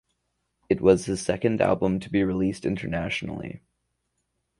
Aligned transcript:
It 0.67 0.81
was 0.81 1.05
his 1.05 1.21
second 1.21 1.61
album 1.61 1.99
to 1.99 2.09
be 2.09 2.23
released 2.23 2.65
internationally. 2.65 3.61